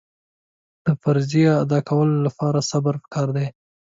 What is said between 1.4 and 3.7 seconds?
ادا کولو لپاره صبر پکار دی.